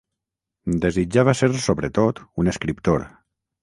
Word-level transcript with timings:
Desitjava 0.85 1.37
ser 1.43 1.51
sobretot 1.69 2.25
un 2.45 2.55
escriptor. 2.57 3.11